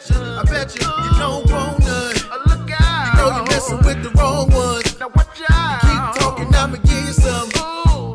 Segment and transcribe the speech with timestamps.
[0.00, 2.14] bet you, I bet you, you don't want none.
[2.46, 3.14] Look out.
[3.14, 4.98] You know you're messing with the wrong ones.
[4.98, 5.80] Now watch out.
[5.80, 7.50] Keep talking, I'ma give you some.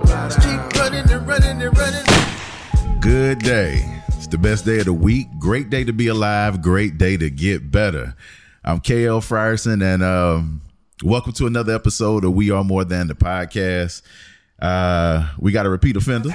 [0.05, 3.01] Just keep running and running and running.
[3.01, 4.01] Good day.
[4.07, 5.27] It's the best day of the week.
[5.37, 6.61] Great day to be alive.
[6.61, 8.15] Great day to get better.
[8.63, 10.61] I'm KL Frierson, and um,
[11.03, 14.01] welcome to another episode of We Are More Than the Podcast.
[14.59, 16.29] Uh, we got a repeat offender.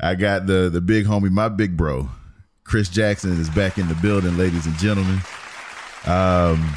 [0.00, 2.08] I got the the big homie, my big bro,
[2.64, 5.20] Chris Jackson is back in the building, ladies and gentlemen.
[6.06, 6.74] Um,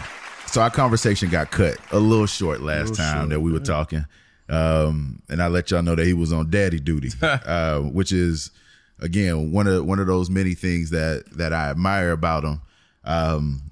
[0.48, 4.06] so our conversation got cut a little short last time short, that we were talking.
[4.50, 8.52] Um, and I let y'all know that he was on daddy duty, uh, which is
[9.00, 12.62] again one of one of those many things that that I admire about him.
[13.06, 13.69] Um,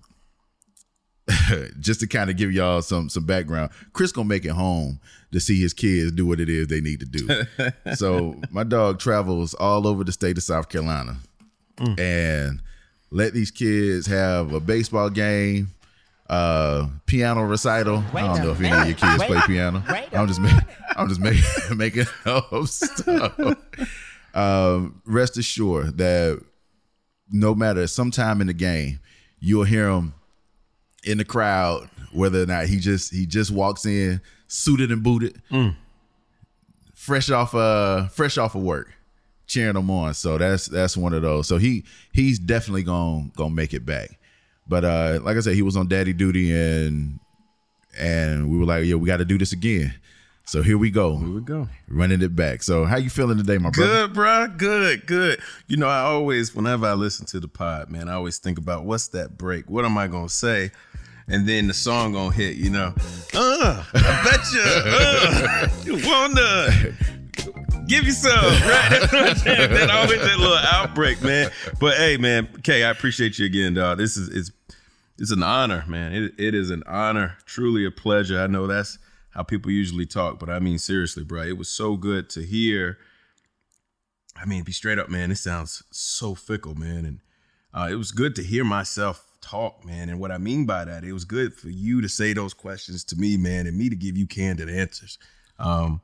[1.79, 4.99] just to kind of give y'all some some background, Chris gonna make it home
[5.31, 7.43] to see his kids do what it is they need to do.
[7.95, 11.17] so my dog travels all over the state of South Carolina,
[11.97, 12.61] and
[13.11, 15.73] let these kids have a baseball game,
[16.29, 18.03] uh, piano recital.
[18.13, 19.83] I don't know if any of your kids play piano.
[20.13, 20.65] I'm just making
[20.95, 21.43] I'm just making
[21.77, 23.57] making up stuff.
[24.33, 26.41] um, rest assured that
[27.29, 28.99] no matter sometime in the game,
[29.39, 30.13] you'll hear him
[31.07, 35.41] in the crowd, whether or not he just he just walks in suited and booted,
[36.93, 38.93] fresh off uh fresh off of work,
[39.45, 40.13] cheering them on.
[40.13, 41.47] So that's that's one of those.
[41.47, 41.83] So he
[42.13, 44.19] he's definitely gonna gonna make it back.
[44.67, 47.19] But uh like I said, he was on daddy duty and
[47.97, 49.91] and we were like, yeah, we got to do this again.
[50.45, 51.67] So here we go, Here we go.
[51.89, 52.61] running it back.
[52.63, 54.07] So how you feeling today, my brother?
[54.07, 54.47] Good, bro.
[54.55, 55.41] Good, good.
[55.67, 58.85] You know, I always, whenever I listen to the pod, man, I always think about
[58.85, 59.69] what's that break?
[59.69, 60.71] What am I gonna say?
[61.29, 62.55] And then the song gonna hit.
[62.55, 62.93] You know,
[63.33, 66.95] uh, I bet you, uh, you wanna
[67.87, 68.87] give you some, right?
[68.89, 69.71] That's what I'm saying.
[69.71, 71.51] That always that little outbreak, man.
[71.79, 73.97] But hey, man, Kay, I appreciate you again, dog.
[73.97, 74.51] This is it's
[75.19, 76.13] it's an honor, man.
[76.13, 78.39] It, it is an honor, truly a pleasure.
[78.39, 78.97] I know that's
[79.31, 81.43] how people usually talk, but I mean seriously, bro.
[81.43, 82.97] It was so good to hear.
[84.35, 85.31] I mean, be straight up, man.
[85.31, 87.19] It sounds so fickle, man, and
[87.73, 90.09] uh, it was good to hear myself talk, man.
[90.09, 93.03] And what I mean by that, it was good for you to say those questions
[93.05, 95.17] to me, man, and me to give you candid answers,
[95.59, 96.01] um,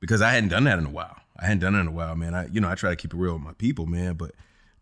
[0.00, 1.16] because I hadn't done that in a while.
[1.38, 2.34] I hadn't done it in a while, man.
[2.34, 4.32] I, you know, I try to keep it real with my people, man, but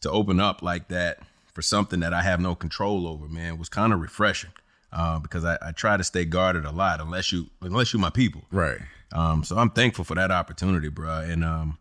[0.00, 1.21] to open up like that
[1.53, 4.50] for something that I have no control over, man, was kind of refreshing.
[4.93, 8.10] Uh, because I, I try to stay guarded a lot, unless you unless you my
[8.10, 8.43] people.
[8.53, 8.78] Right.
[9.12, 11.78] Um, so I'm thankful for that opportunity, bro, and um,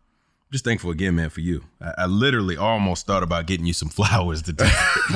[0.54, 1.64] just thankful again, man, for you.
[1.80, 4.68] I, I literally almost thought about getting you some flowers today,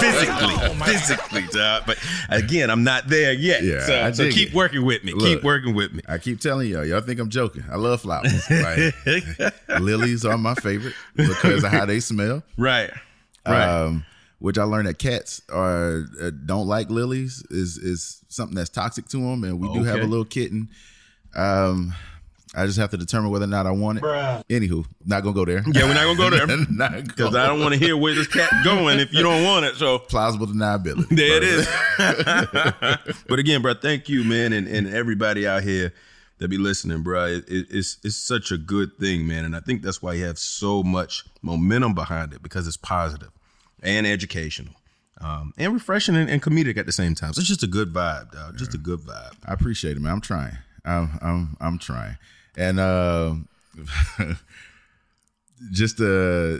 [0.00, 0.54] physically,
[0.86, 1.82] physically, dog.
[1.86, 1.98] But
[2.30, 3.62] again, I'm not there yet.
[3.62, 4.54] Yeah, so, so keep it.
[4.54, 5.12] working with me.
[5.12, 5.26] Look.
[5.26, 6.00] keep working with me.
[6.08, 7.62] I keep telling y'all, y'all think I'm joking.
[7.70, 8.32] I love flowers.
[8.58, 8.94] Like,
[9.80, 12.42] lilies are my favorite because of how they smell.
[12.56, 12.90] Right,
[13.46, 13.68] right.
[13.68, 14.06] Um,
[14.38, 19.08] which I learned that cats are uh, don't like lilies is is something that's toxic
[19.08, 20.70] to them, and we do have a little kitten.
[21.36, 21.94] Um,
[22.58, 24.04] I just have to determine whether or not I want it.
[24.04, 25.62] Anywho, not gonna go there.
[25.72, 26.46] yeah, we're not gonna go there
[27.02, 29.76] because I don't want to hear where this cat going if you don't want it.
[29.76, 31.08] So plausible deniability.
[31.08, 31.66] There it is.
[33.28, 35.92] but again, bro, thank you, man, and, and everybody out here
[36.38, 37.26] that be listening, bro.
[37.26, 40.24] It, it- it's it's such a good thing, man, and I think that's why you
[40.24, 43.30] have so much momentum behind it because it's positive
[43.82, 44.74] and educational.
[45.20, 47.32] Um, and refreshing and, and comedic at the same time.
[47.32, 48.56] So it's just a good vibe, dog.
[48.56, 49.32] Just a good vibe.
[49.44, 50.12] I appreciate it, man.
[50.12, 50.56] I'm trying.
[50.84, 52.16] I'm I'm I'm trying.
[52.58, 53.34] And uh,
[55.72, 56.58] just uh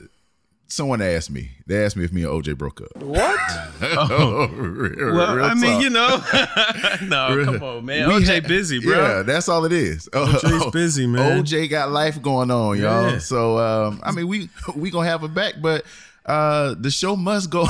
[0.70, 1.50] someone asked me.
[1.66, 2.96] They asked me if me and OJ broke up.
[3.02, 3.38] What?
[3.80, 5.82] Oh, real, Well, real I mean, talk.
[5.82, 6.08] you know,
[7.08, 8.08] no, come on, man.
[8.08, 8.92] We OJ had- busy, bro.
[9.18, 10.08] Yeah, that's all it is.
[10.12, 11.42] OJ's busy, man.
[11.44, 13.12] OJ got life going on, y'all.
[13.12, 13.18] Yeah.
[13.18, 15.84] So um, I mean, we we gonna have her back, but
[16.26, 17.66] uh, the show must go.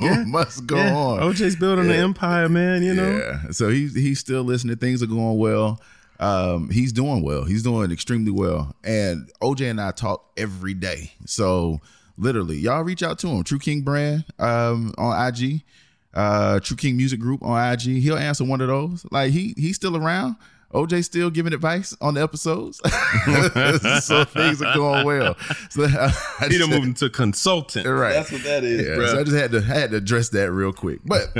[0.00, 0.24] yeah.
[0.26, 1.20] must go Yeah, on.
[1.20, 2.04] OJ's building an Yeah.
[2.04, 2.82] empire, man.
[2.84, 3.50] You know, Yeah.
[3.50, 4.76] So he's he's still listening.
[4.76, 5.80] Things are going well.
[6.20, 7.44] Um, he's doing well.
[7.44, 8.76] He's doing extremely well.
[8.84, 11.12] And OJ and I talk every day.
[11.26, 11.80] So
[12.18, 13.42] literally, y'all reach out to him.
[13.42, 15.62] True King Brand um, on IG.
[16.12, 18.02] Uh, True King Music Group on IG.
[18.02, 19.06] He'll answer one of those.
[19.10, 20.36] Like he he's still around.
[20.74, 22.78] OJ still giving advice on the episodes.
[24.04, 25.36] so things are going well.
[25.68, 25.86] So I,
[26.40, 27.86] I he just- done moving to consultant.
[27.86, 28.12] Right.
[28.12, 29.06] That's what that is, yeah, bro.
[29.06, 31.00] so I just had to I had to address that real quick.
[31.04, 31.32] But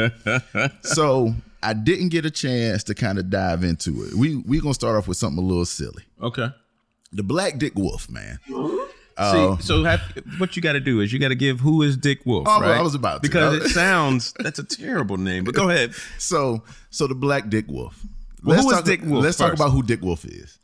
[0.85, 4.15] so I didn't get a chance to kind of dive into it.
[4.15, 6.05] We we gonna start off with something a little silly.
[6.23, 6.49] okay.
[7.13, 8.39] The Black Dick Wolf, man.
[8.47, 10.01] See, so have,
[10.39, 12.61] what you got to do is you got to give who is Dick Wolf, Oh,
[12.61, 12.79] right?
[12.79, 13.29] I was about to.
[13.29, 15.45] because it sounds that's a terrible name.
[15.45, 15.93] But go ahead.
[16.19, 18.01] So so the Black Dick Wolf.
[18.45, 20.59] Well, who is talk, Dick Wolf Let's talk about who Dick Wolf is.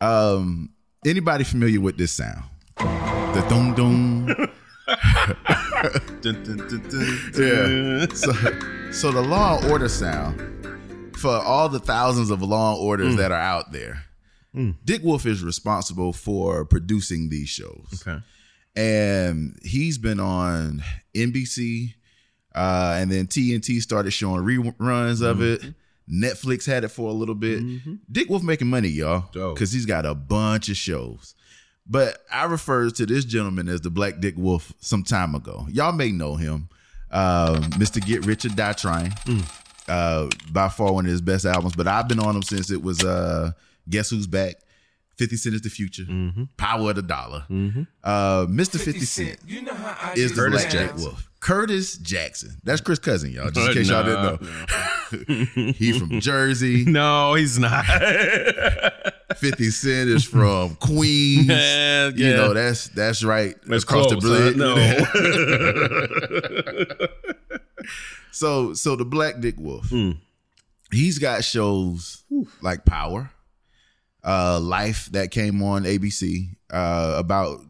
[0.00, 0.70] Um,
[1.04, 2.44] anybody familiar with this sound?
[2.78, 4.26] The dum dum,
[6.20, 8.06] Dun, dun, dun, Yeah.
[8.14, 8.32] So,
[8.92, 13.18] so the Law and Order sound for all the thousands of Law and Orders hmm.
[13.18, 14.04] that are out there.
[14.54, 14.72] Hmm.
[14.84, 18.04] Dick Wolf is responsible for producing these shows.
[18.06, 18.22] Okay.
[18.76, 20.82] and he's been on
[21.14, 21.94] NBC,
[22.54, 25.42] uh, and then TNT started showing reruns of hmm.
[25.42, 25.74] it.
[26.10, 27.60] Netflix had it for a little bit.
[27.60, 27.94] Mm-hmm.
[28.10, 31.34] Dick Wolf making money, y'all, because he's got a bunch of shows.
[31.86, 35.66] But I referred to this gentleman as the Black Dick Wolf some time ago.
[35.70, 36.68] Y'all may know him,
[37.10, 38.04] um, Mr.
[38.04, 39.12] Get Rich or Die Trying.
[39.88, 41.74] Uh, by far one of his best albums.
[41.74, 43.50] But I've been on him since it was uh,
[43.90, 44.56] Guess Who's Back,
[45.18, 46.04] 50 Cent is the Future,
[46.56, 47.44] Power of the Dollar.
[48.02, 48.80] Uh, Mr.
[48.80, 50.86] 50, Cent You know how I is the Curtis Black down.
[50.88, 51.28] Dick Wolf.
[51.40, 52.56] Curtis Jackson.
[52.62, 53.50] That's Chris Cousin, y'all.
[53.50, 55.72] Just in case y'all didn't know.
[55.76, 56.84] he from Jersey.
[56.86, 57.84] No, he's not.
[59.36, 61.46] 50 Cent is from Queens.
[61.48, 63.56] Yeah, You know, that's that's right.
[63.66, 64.58] That's across the close, bridge.
[64.58, 65.02] huh?
[67.02, 67.06] No.
[68.30, 69.88] So so the Black Dick Wolf.
[69.90, 70.12] Hmm.
[70.90, 72.22] He's got shows
[72.60, 73.30] like Power,
[74.24, 77.60] uh, Life that came on ABC uh, about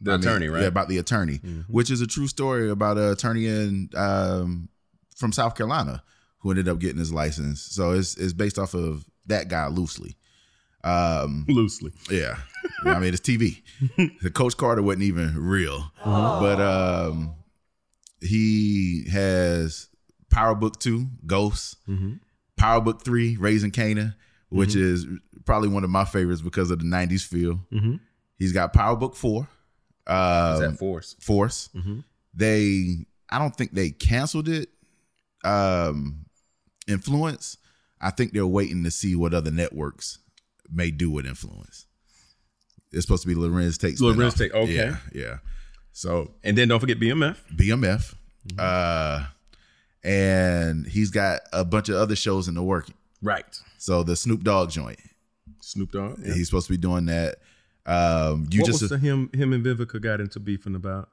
[0.00, 0.54] The I mean, attorney, right?
[0.56, 0.62] Mm-hmm.
[0.62, 1.36] Yeah, about the attorney,
[1.68, 4.68] which is a true story about an attorney in um,
[5.16, 6.02] from South Carolina
[6.40, 7.60] who ended up getting his license.
[7.60, 10.16] So it's it's based off of that guy loosely.
[10.84, 11.90] Um, Loosely.
[12.08, 12.36] yeah,
[12.84, 13.62] I mean it's TV.
[14.22, 17.34] the Coach Carter wasn't even real, but um,
[18.20, 19.88] he has
[20.30, 21.74] Power Book Two, Ghosts,
[22.56, 24.14] Power Book Three, Raising Kanan,
[24.50, 25.06] which is
[25.44, 27.60] probably one of my favorites because of the '90s feel.
[28.36, 29.48] He's got Power Book Four,
[30.06, 31.16] um, Is that force?
[31.20, 31.70] Force.
[32.34, 34.68] They, I don't think they canceled it.
[35.44, 36.26] Um,
[36.86, 37.56] Influence.
[38.00, 40.18] I think they're waiting to see what other networks
[40.72, 41.86] may do with Influence.
[42.92, 43.96] It's supposed to be Larenz Tate.
[43.98, 44.54] Larenz take.
[44.54, 44.72] Okay.
[44.72, 45.38] Yeah, yeah.
[45.92, 47.36] So And then don't forget BMF.
[47.56, 48.14] BMF,
[48.56, 49.26] uh,
[50.04, 52.94] and he's got a bunch of other shows in the working.
[53.22, 53.58] Right.
[53.78, 54.98] So the Snoop Dogg joint,
[55.60, 56.18] Snoop Dogg.
[56.24, 56.34] Yeah.
[56.34, 57.36] he's supposed to be doing that.
[57.86, 61.08] Um, you what just was the him him and Vivica got into beefing about?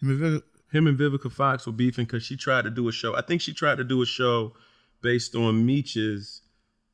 [0.00, 3.16] Him and Vivica Fox were beefing because she tried to do a show.
[3.16, 4.54] I think she tried to do a show
[5.02, 6.42] based on Meech's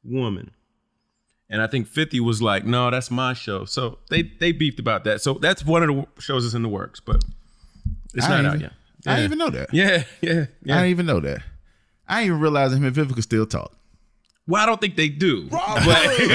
[0.02, 0.50] woman.
[1.50, 3.64] And I think 50 was like, no, that's my show.
[3.64, 5.20] So they they beefed about that.
[5.20, 7.22] So that's one of the shows that's in the works, but
[8.14, 8.72] it's I not didn't out even, yet.
[9.06, 9.74] I didn't even know that.
[9.74, 11.42] Yeah, yeah, I didn't even know that.
[12.08, 13.76] I didn't even realize him and Vivica still talk.
[14.46, 15.48] Well, I don't think they do.
[15.48, 16.28] But you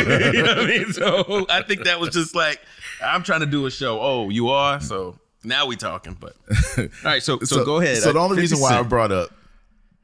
[0.44, 0.94] know what I mean?
[0.94, 2.60] So I think that was just like,
[3.04, 4.00] I'm trying to do a show.
[4.02, 4.80] Oh, you are?
[4.82, 6.18] So now we talking.
[6.20, 6.36] But
[6.78, 7.98] all right, so so, go ahead.
[7.98, 9.30] So the only 50 reason why I brought up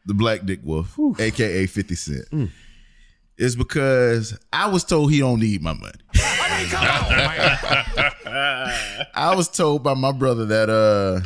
[0.06, 2.52] the Black Dick Wolf, aka Fifty Cent, Mm.
[3.38, 5.94] is because I was told he don't need my money.
[9.16, 11.22] I was told by my brother that uh,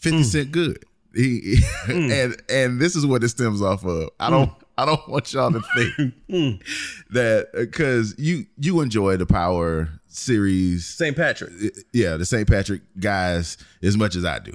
[0.00, 0.24] Fifty Mm.
[0.24, 0.82] Cent good.
[1.14, 4.10] He and and this is what it stems off of.
[4.20, 4.52] I don't.
[4.78, 6.62] I don't want y'all to think
[7.10, 11.16] that uh, because you you enjoy the Power series, St.
[11.16, 11.52] Patrick.
[11.92, 12.48] yeah, the St.
[12.48, 14.52] Patrick guys as much as I do.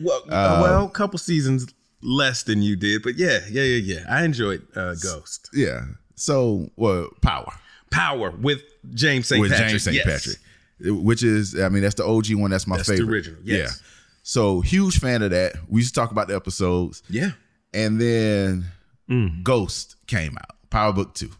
[0.00, 1.66] Well, uh, uh, well, a couple seasons
[2.02, 4.04] less than you did, but yeah, yeah, yeah, yeah.
[4.08, 5.50] I enjoyed uh, Ghost.
[5.52, 5.82] Yeah.
[6.14, 7.52] So, well, Power
[7.90, 8.62] Power with
[8.94, 9.40] James St.
[9.40, 9.68] with Patrick.
[9.70, 9.96] James St.
[9.96, 10.06] yes.
[10.06, 12.50] Patrick, which is, I mean, that's the OG one.
[12.50, 13.10] That's my That's the favorite.
[13.26, 13.58] original, yes.
[13.58, 13.86] Yeah.
[14.22, 15.54] So huge fan of that.
[15.68, 17.30] We used to talk about the episodes, Yeah.
[17.74, 18.64] and then
[19.10, 19.42] Mm.
[19.42, 21.30] Ghost came out, Power Book Two.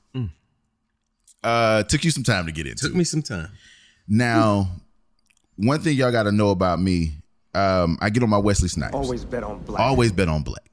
[1.42, 2.86] Uh, took you some time to get into.
[2.86, 3.48] Took me some time.
[4.06, 4.68] Now,
[5.56, 7.14] one thing y'all got to know about me,
[7.54, 8.94] um, I get on my Wesley Snipes.
[8.94, 9.80] Always bet on black.
[9.80, 10.70] Always bet on black.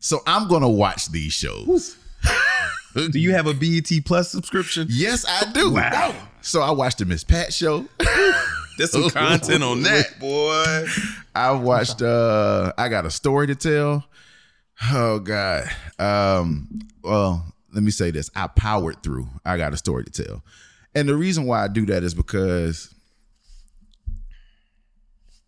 [0.00, 1.96] So I'm gonna watch these shows.
[2.94, 4.88] Do you have a BET Plus subscription?
[4.90, 5.72] Yes, I do.
[5.72, 6.14] Wow.
[6.40, 7.86] So I watched the Miss Pat show.
[8.78, 10.86] There's some content on that, boy.
[11.34, 14.04] I watched uh I got a story to tell.
[14.90, 15.64] Oh God.
[15.98, 18.30] Um well, let me say this.
[18.34, 19.28] I powered through.
[19.44, 20.42] I got a story to tell.
[20.94, 22.92] And the reason why I do that is because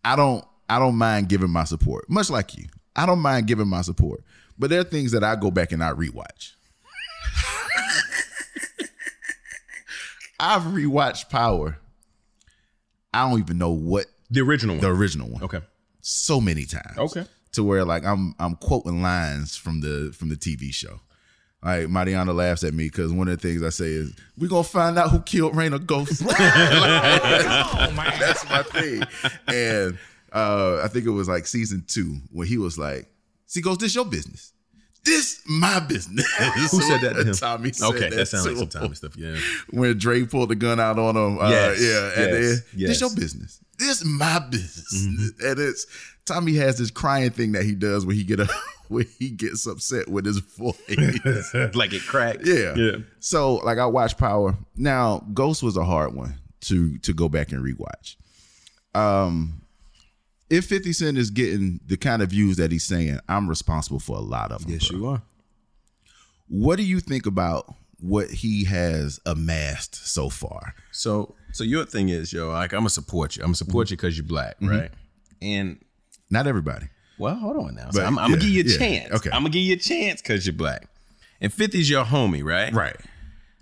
[0.03, 2.09] I don't I don't mind giving my support.
[2.09, 2.65] Much like you.
[2.95, 4.23] I don't mind giving my support.
[4.57, 6.53] But there are things that I go back and I rewatch.
[10.39, 11.77] I've rewatched Power.
[13.13, 14.81] I don't even know what The original one.
[14.81, 15.61] the original one okay.
[16.01, 16.97] so many times.
[16.97, 17.25] Okay.
[17.55, 20.99] To where like I'm I'm quoting lines from the from the TV show.
[21.63, 24.63] Like Mariana laughs at me because one of the things I say is, "We're gonna
[24.63, 26.35] find out who killed Raina Ghost." That's
[28.49, 29.03] my thing.
[29.47, 29.97] And
[30.31, 33.07] uh, I think it was like season two when he was like,
[33.45, 34.53] "See, Ghost, this is your business.
[35.05, 36.25] This my business.
[36.71, 37.33] Who said that to him?
[37.35, 38.67] Tommy said okay, that, that sounds like some.
[38.69, 39.15] Tommy stuff.
[39.15, 39.37] Yeah.
[39.69, 41.37] When Dre pulled the gun out on him.
[41.39, 42.23] Uh, Yes, yeah.
[42.23, 42.59] And yes, then, yes.
[42.63, 42.85] Mm-hmm.
[42.87, 43.59] this your business.
[43.77, 45.31] This my business.
[45.43, 45.85] And it's
[46.25, 48.49] Tommy has this crying thing that he does when he get a
[48.87, 50.75] when he gets upset with his voice.
[51.75, 52.41] like it cracked.
[52.45, 52.73] Yeah.
[52.75, 52.97] Yeah.
[53.19, 54.57] So like I watched Power.
[54.75, 58.15] Now Ghost was a hard one to to go back and rewatch.
[58.95, 59.61] Um
[60.49, 64.17] if 50 Cent is getting the kind of views that he's saying, I'm responsible for
[64.17, 64.73] a lot of them.
[64.73, 64.97] Yes, bro.
[64.97, 65.21] you are.
[66.47, 70.75] What do you think about what he has amassed so far?
[70.91, 73.41] So, so your thing is, yo, like I'm gonna support you.
[73.43, 74.69] I'm gonna support you because you're black, mm-hmm.
[74.69, 74.91] right?
[75.41, 75.83] And
[76.29, 76.87] Not everybody.
[77.17, 77.89] well, hold on now.
[77.89, 79.13] So But, I'm, I'm gonna give you a yeah, chance.
[79.13, 79.29] okay.
[79.31, 80.87] I'm gonna give you a chance because you're black.
[81.41, 82.71] And 50's your homie, right?
[82.71, 82.95] Right.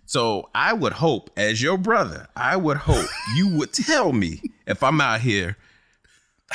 [0.05, 4.83] So I would hope, as your brother, I would hope you would tell me if
[4.83, 5.57] I'm out here.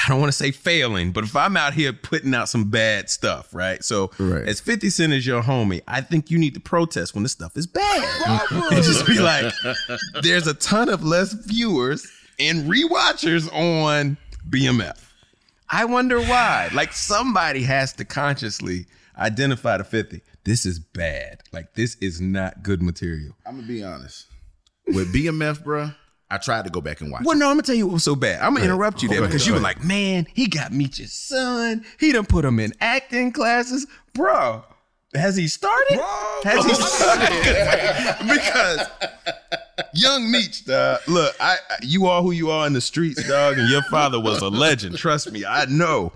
[0.04, 3.10] I don't want to say failing, but if I'm out here putting out some bad
[3.10, 3.82] stuff, right?
[3.82, 4.46] So, Right.
[4.46, 7.56] as 50 Cent is your homie, I think you need to protest when the stuff
[7.56, 8.42] is bad.
[8.50, 9.52] and just be like,
[10.22, 12.06] there's a ton of less viewers
[12.38, 14.16] and rewatchers on
[14.48, 14.98] BMF.
[15.68, 16.70] I wonder why.
[16.72, 18.86] Like, somebody has to consciously
[19.18, 20.22] identify the 50.
[20.44, 21.40] This is bad.
[21.52, 23.34] Like, this is not good material.
[23.44, 24.26] I'm gonna be honest.
[24.86, 25.94] With BMF, bruh,
[26.30, 27.22] I tried to go back and watch.
[27.24, 27.40] Well, it.
[27.40, 28.40] no, I'm gonna tell you what was so bad.
[28.42, 30.98] I'm gonna interrupt you oh, there Okay, because you were like, man, he got meet
[30.98, 31.84] your son.
[31.98, 34.64] He done put him in acting classes, bro.
[35.14, 35.96] Has he started?
[35.96, 36.40] Bro.
[36.44, 38.16] Has he started?
[38.28, 38.86] because
[39.94, 41.00] young Meech, dog.
[41.06, 44.20] Look, I, I- you are who you are in the streets, dog, and your father
[44.20, 44.98] was a legend.
[44.98, 46.12] Trust me, I know.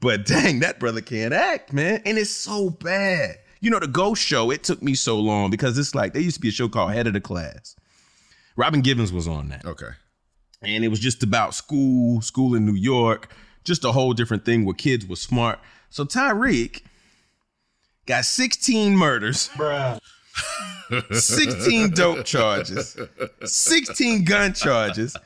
[0.00, 3.38] But dang, that brother can't act, man, and it's so bad.
[3.60, 4.52] You know, the Ghost Show.
[4.52, 6.92] It took me so long because it's like there used to be a show called
[6.92, 7.74] Head of the Class.
[8.58, 9.90] Robin Givens was on that Okay.
[10.60, 13.32] and it was just about school, school in New York,
[13.64, 15.60] just a whole different thing where kids were smart.
[15.90, 16.82] So Tariq
[18.06, 19.98] got 16 murders, Bruh.
[21.12, 22.96] 16 dope charges,
[23.44, 25.16] 16 gun charges,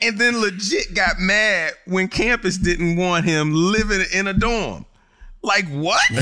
[0.00, 4.84] and then legit got mad when campus didn't want him living in a dorm.
[5.42, 6.02] Like what?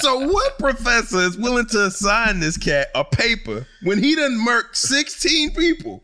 [0.00, 4.76] so what professor is willing to assign this cat a paper when he done murked
[4.76, 6.02] 16 people?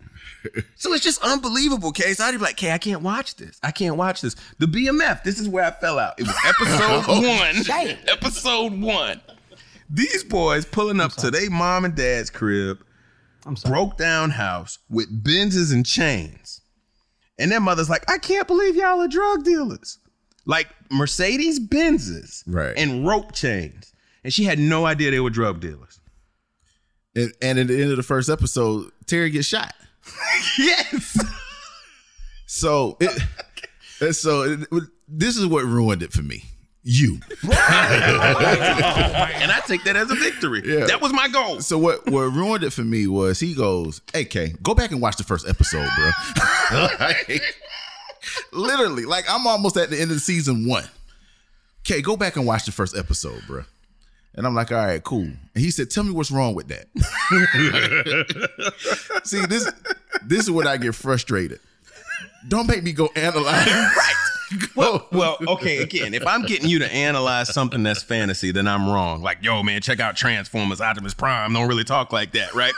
[0.77, 2.21] So it's just unbelievable, Case.
[2.21, 3.59] I'd be like, "Okay, I can't watch this.
[3.63, 5.25] I can't watch this." The BMF.
[5.25, 6.15] This is where I fell out.
[6.19, 7.07] It was episode
[7.69, 7.99] one.
[8.09, 9.21] episode one.
[9.91, 12.79] These boys pulling up to their mom and dad's crib,
[13.47, 16.61] I'm broke down house with Benzes and chains,
[17.39, 19.99] and their mother's like, "I can't believe y'all are drug dealers."
[20.47, 22.75] Like Mercedes Benzes, Right.
[22.77, 23.93] and rope chains,
[24.25, 26.01] and she had no idea they were drug dealers.
[27.15, 29.75] And, and at the end of the first episode, Terry gets shot.
[30.59, 31.19] Yes.
[32.47, 34.69] So it, so it,
[35.07, 36.45] this is what ruined it for me.
[36.83, 37.19] You.
[37.43, 37.53] and
[39.53, 40.63] I take that as a victory.
[40.65, 40.87] Yeah.
[40.87, 41.61] That was my goal.
[41.61, 45.01] So what what ruined it for me was he goes, "Hey, K, go back and
[45.03, 46.11] watch the first episode, bro."
[48.53, 50.85] Literally, like I'm almost at the end of season one.
[51.85, 53.65] K, go back and watch the first episode, bro.
[54.35, 55.23] And I'm like, all right, cool.
[55.23, 56.87] And he said, "Tell me what's wrong with that."
[59.25, 59.73] See, this
[60.25, 61.61] this is what I get frustrated.
[62.47, 63.67] Don't make me go analyze.
[63.67, 64.15] right.
[64.75, 65.79] Well, well, okay.
[65.79, 69.23] Again, if I'm getting you to analyze something that's fantasy, then I'm wrong.
[69.23, 71.53] Like, yo, man, check out Transformers: Optimus Prime.
[71.53, 72.73] Don't really talk like that, right?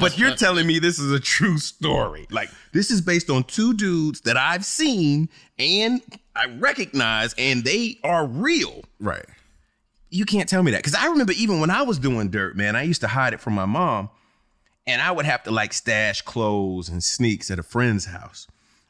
[0.00, 2.26] But you're telling me this is a true story.
[2.30, 5.28] Like, this is based on two dudes that I've seen
[5.58, 6.00] and
[6.34, 8.82] I recognize, and they are real.
[8.98, 9.24] right.
[10.10, 12.74] you can't tell me that because I remember even when I was doing dirt, man,
[12.76, 14.10] I used to hide it from my mom,
[14.86, 18.46] and I would have to like stash clothes and sneaks at a friend's house.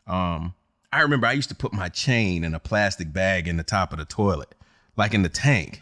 [0.06, 0.54] Um,
[0.94, 3.92] I remember I used to put my chain in a plastic bag in the top
[3.92, 4.54] of the toilet,
[4.96, 5.80] like in the tank.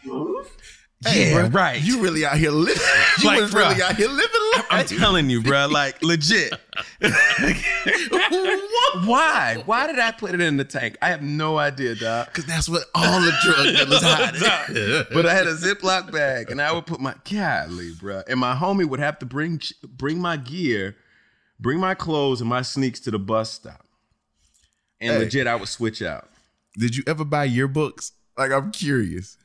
[1.05, 1.81] Hey, yeah, bro, right.
[1.81, 2.81] You really out here living.
[3.21, 3.81] You Like, was really bruh.
[3.81, 4.65] out here living life.
[4.71, 6.51] I'm telling you, bro, like legit.
[9.05, 9.61] Why?
[9.65, 10.97] Why did I put it in the tank?
[11.01, 12.27] I have no idea, dog.
[12.27, 15.07] Because that's what all the drug dealers hide.
[15.13, 18.23] but I had a Ziploc bag, and I would put my golly, bro.
[18.27, 20.95] And my homie would have to bring bring my gear,
[21.59, 23.85] bring my clothes and my sneaks to the bus stop.
[25.03, 25.19] And Hey.
[25.19, 26.29] legit, I would switch out.
[26.77, 28.11] Did you ever buy yearbooks?
[28.37, 29.37] Like, I'm curious.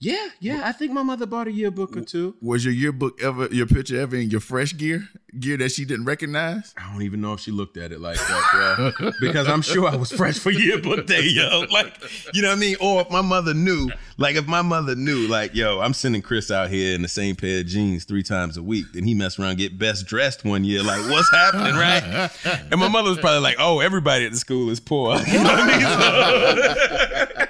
[0.00, 0.60] Yeah, yeah.
[0.64, 2.36] I think my mother bought a yearbook or two.
[2.40, 5.08] Was your yearbook ever, your picture ever in your fresh gear?
[5.40, 6.72] Gear that she didn't recognize?
[6.78, 9.10] I don't even know if she looked at it like that, bro.
[9.20, 11.64] because I'm sure I was fresh for yearbook day, yo.
[11.70, 11.94] Like,
[12.32, 12.76] you know what I mean?
[12.80, 16.50] Or if my mother knew, like, if my mother knew, like, yo, I'm sending Chris
[16.52, 19.36] out here in the same pair of jeans three times a week, then he mess
[19.38, 20.82] around get best dressed one year.
[20.84, 22.30] Like, what's happening, right?
[22.70, 25.18] And my mother was probably like, oh, everybody at the school is poor.
[25.26, 27.36] You know what I mean?
[27.40, 27.44] So-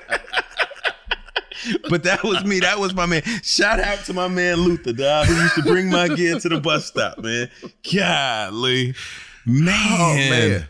[1.90, 2.60] but that was me.
[2.60, 3.22] That was my man.
[3.42, 6.60] Shout out to my man Luther, dog, who used to bring my gear to the
[6.60, 7.50] bus stop, man.
[7.92, 8.94] Golly.
[9.46, 9.74] Man.
[10.00, 10.68] Oh man.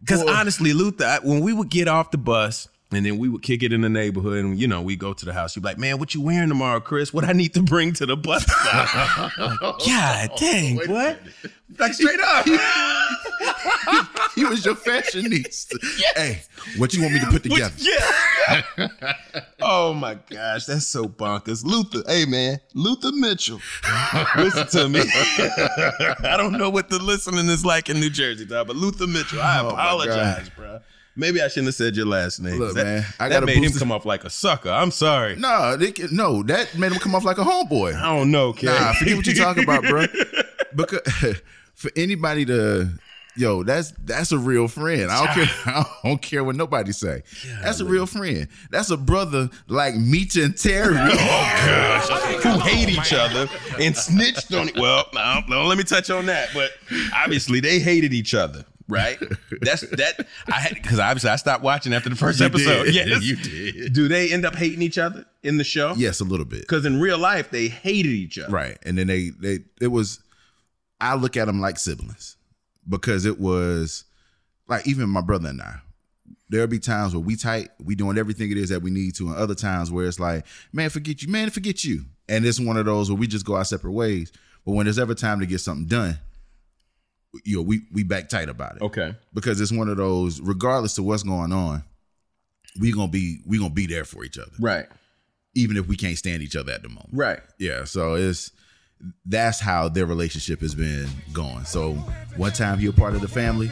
[0.00, 3.42] Because honestly, Luther, I- when we would get off the bus and then we would
[3.42, 5.68] kick it in the neighborhood and, you know, we go to the house, you'd be
[5.68, 7.12] like, man, what you wearing tomorrow, Chris?
[7.12, 9.32] What I need to bring to the bus stop?
[9.86, 11.20] God dang, what?
[11.78, 12.46] Like straight up.
[14.38, 15.74] He was your fashionista.
[16.16, 16.42] Hey,
[16.76, 17.74] what you want me to put together?
[17.78, 19.12] Yeah.
[19.62, 21.64] oh my gosh, that's so bonkers.
[21.64, 23.60] Luther, hey man, Luther Mitchell.
[24.36, 25.00] Listen to me.
[26.24, 29.40] I don't know what the listening is like in New Jersey, dog, but Luther Mitchell,
[29.40, 30.80] I Oh, apologize, bro.
[31.16, 32.58] Maybe I shouldn't have said your last name.
[32.60, 34.70] Look, that, man, I that gotta made him come off like a sucker.
[34.70, 35.34] I'm sorry.
[35.36, 37.94] No, they, can- no, that made him come off like a homeboy.
[37.96, 38.66] I don't know, kid.
[38.66, 40.06] Nah, forget what you're talking about, bro.
[40.76, 41.00] Because
[41.74, 42.90] for anybody to,
[43.38, 45.10] yo, that's that's a real friend.
[45.10, 45.54] I don't care.
[45.66, 47.22] I don't care what nobody say.
[47.62, 48.48] That's a real friend.
[48.70, 50.96] That's a brother like Meech and Terry.
[51.70, 53.48] Oh, who hate each other
[53.80, 54.68] and snitched on.
[54.68, 54.78] it.
[54.78, 56.50] Well, no, no, let me touch on that.
[56.54, 56.70] But
[57.14, 59.18] obviously, they hated each other, right?
[59.60, 60.26] That's that.
[60.50, 62.84] I had because obviously I stopped watching after the first You episode.
[62.84, 62.94] did.
[62.94, 63.92] Yes, You did.
[63.92, 65.94] Do they end up hating each other in the show?
[65.96, 66.60] yes, a little bit.
[66.60, 68.50] Because in real life, they hated each other.
[68.52, 68.78] Right.
[68.84, 70.20] And then they they it was
[71.00, 72.36] I look at them like siblings
[72.88, 74.04] because it was
[74.68, 75.76] like even my brother and I.
[76.50, 79.26] There'll be times where we tight, we doing everything it is that we need to,
[79.28, 82.04] and other times where it's like, man, forget you, man, forget you.
[82.28, 84.32] And it's one of those where we just go our separate ways.
[84.64, 86.18] But when there's ever time to get something done,
[87.44, 89.14] you know, we we back tight about it Okay.
[89.34, 90.40] because it's one of those.
[90.40, 91.82] Regardless of what's going on,
[92.80, 94.86] we gonna be we gonna be there for each other, Right.
[95.54, 97.10] even if we can't stand each other at the moment.
[97.12, 97.40] Right.
[97.58, 98.52] Yeah, so it's
[99.26, 101.64] that's how their relationship has been going.
[101.64, 101.94] So
[102.36, 103.70] one time he a part of the family,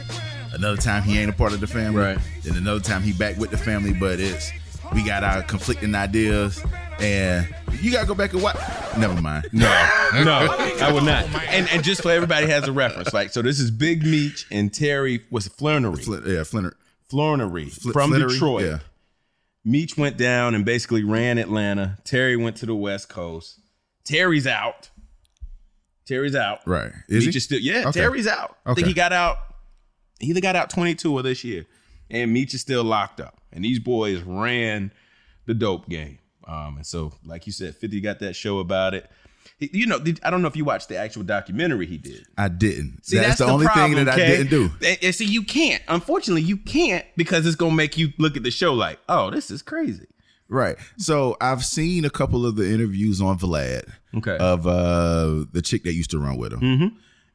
[0.53, 2.19] another time he ain't a part of the family, Right.
[2.43, 4.51] Then another time he back with the family, but it's
[4.93, 6.63] we got our conflicting ideas,
[6.99, 7.47] and
[7.81, 8.55] you gotta go back and watch.
[8.97, 9.47] Never mind.
[9.51, 9.67] No,
[10.23, 10.47] no,
[10.81, 11.25] I would not.
[11.49, 14.73] And and just so everybody has a reference, like so, this is Big Meech and
[14.73, 16.73] Terry was Flernery, Flint, yeah, Flinter
[17.11, 18.63] Flernery Fl- from Detroit.
[18.65, 18.79] Yeah,
[19.65, 21.97] Meech went down and basically ran Atlanta.
[22.05, 23.59] Terry went to the West Coast.
[24.05, 24.89] Terry's out.
[26.07, 26.59] Terry's out.
[26.65, 26.91] right.
[27.09, 27.37] Is Meech he?
[27.37, 27.89] is still yeah.
[27.89, 27.99] Okay.
[27.99, 28.57] Terry's out.
[28.65, 29.37] I think he got out.
[30.19, 31.65] He either got out 22 or this year,
[32.09, 33.39] and Meech is still locked up.
[33.51, 34.91] And these boys ran
[35.45, 36.19] the dope game.
[36.47, 39.09] Um, and so, like you said, 50 got that show about it.
[39.59, 42.25] He- you know, I don't know if you watched the actual documentary he did.
[42.37, 43.05] I didn't.
[43.05, 44.69] See, that's, the, only problem, thing that I didn't do.
[44.85, 45.83] And, and see, you can't.
[45.87, 49.51] Unfortunately, you can't because it's gonna make you look at the show like, oh, this
[49.51, 50.07] is crazy.
[50.49, 50.77] Right.
[50.97, 53.89] So I've seen a couple of the interviews on Vlad.
[54.15, 54.37] Okay.
[54.37, 56.59] Of uh the chick that used to run with him.
[56.61, 56.91] Mhm.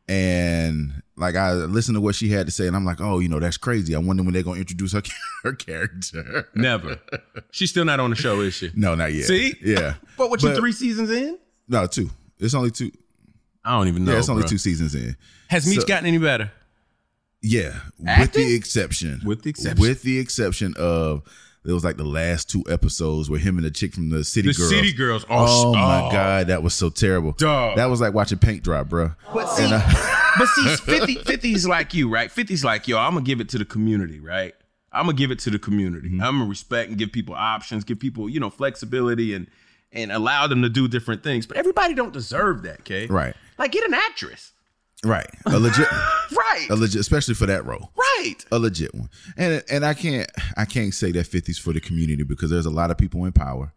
[0.09, 3.29] And like I listened to what she had to say, and I'm like, oh, you
[3.29, 3.95] know, that's crazy.
[3.95, 5.03] I wonder when they're gonna introduce her
[5.45, 6.49] her character.
[6.55, 6.99] Never.
[7.51, 8.71] She's still not on the show, is she?
[8.75, 9.27] no, not yet.
[9.27, 9.55] See?
[9.63, 9.95] Yeah.
[10.19, 11.39] But what you three seasons in?
[11.69, 12.11] No, two.
[12.39, 12.91] It's only two.
[13.65, 14.13] I don't even know.
[14.13, 14.49] yeah, it's only bruh.
[14.51, 15.17] two seasons in.
[15.49, 16.51] Has Meech So- gotten any better?
[17.45, 19.81] Yeah, with the exception, With the exception.
[19.81, 21.23] with the exception of
[21.65, 24.49] it was like the last two episodes where him and the chick from the City
[24.49, 24.71] The Girls.
[24.71, 25.25] City Girls.
[25.31, 26.11] Oh, Oh, my oh.
[26.11, 27.33] god, that was so terrible.
[27.33, 27.77] Dog.
[27.77, 29.13] That was like watching paint dry, bro.
[29.33, 32.31] But see, And, uh, but see, 50, 50's like you, right?
[32.31, 34.55] 50's like, yo, I'm gonna give it to the community, right?
[34.93, 36.09] I'm gonna give it to the community.
[36.09, 36.23] Mm-hmm.
[36.23, 39.47] I'm gonna respect and give people options, give people, you know, flexibility and
[39.93, 41.47] and allow them to do different things.
[41.47, 43.07] But everybody don't deserve that, okay?
[43.07, 43.35] Right.
[43.59, 44.53] Like get an actress.
[45.05, 45.89] Right, a legit,
[46.33, 46.67] Right.
[46.71, 47.91] a legit, especially for that role.
[47.97, 48.37] right.
[48.53, 49.11] a legit one.
[49.37, 52.71] And and I can't I can't say that 50's for the community because there's a
[52.71, 53.73] lot of people in power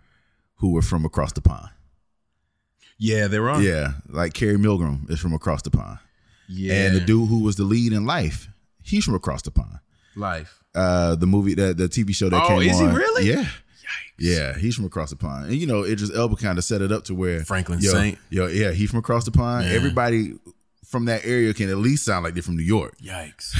[0.57, 1.69] who are from across the pond.
[2.97, 3.63] Yeah, they're on.
[3.63, 5.99] Yeah, like Carrie Milgram is from across the pond.
[6.47, 6.73] Yeah.
[6.85, 8.47] And the dude who was the lead in Life,
[8.83, 9.79] he's from across the pond.
[10.15, 10.63] life.
[10.75, 12.55] Uh the movie that the TV show that came from.
[12.57, 13.25] Oh, came is he really?
[13.29, 13.47] Yeah.
[14.17, 15.45] Yeah, he's from across the pond.
[15.47, 18.17] And you know, Idris Elba kind of set it up to where Franklin yo, Saint.
[18.29, 19.67] Yo, yeah, he's from across the pond.
[19.67, 20.35] Everybody
[20.87, 22.97] from that area can at least sound like they're from New York.
[22.99, 23.51] Yikes.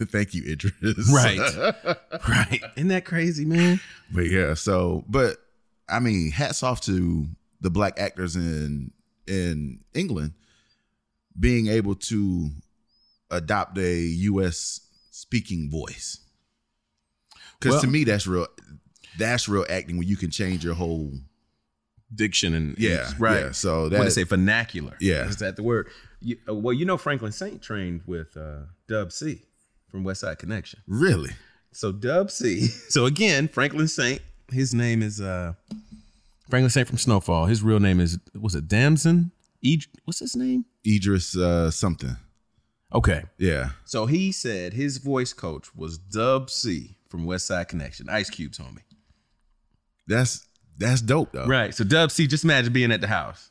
[0.10, 1.10] Thank you, Idris.
[1.12, 1.38] right.
[2.28, 2.60] right.
[2.76, 3.80] Isn't that crazy, man?
[4.12, 5.36] But yeah, so but
[5.88, 7.26] I mean, hats off to
[7.60, 8.92] the black actors in
[9.26, 10.32] in England
[11.38, 12.50] being able to
[13.30, 16.20] adopt a US speaking voice.
[17.60, 18.46] Cuz Well- to me that's real
[19.18, 21.12] that's real acting when you can change your whole
[22.14, 23.40] Diction and Yeah, right.
[23.40, 24.96] yeah, so what they that- say vernacular.
[24.98, 25.28] Yeah.
[25.28, 25.88] is that the word?
[26.20, 29.42] You, uh, well, you know Franklin Saint trained with uh, Dub C
[29.88, 30.80] from Westside Connection.
[30.86, 31.30] really.
[31.72, 32.68] So Dub C.
[32.88, 34.20] So again, Franklin Saint.
[34.50, 35.52] His name is uh,
[36.48, 37.46] Franklin Saint from Snowfall.
[37.46, 39.30] His real name is was it Damson?
[39.62, 40.64] E- what's his name?
[40.86, 42.16] Idris uh something.
[42.94, 43.24] Okay.
[43.36, 43.70] Yeah.
[43.84, 48.08] So he said his voice coach was Dub C from Westside Connection.
[48.08, 48.78] Ice Cube's homie.
[50.06, 50.46] That's
[50.78, 51.46] That's dope though.
[51.46, 51.74] Right.
[51.74, 53.50] So Dub C, just imagine being at the house